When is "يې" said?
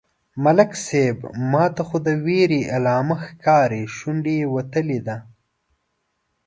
4.39-4.45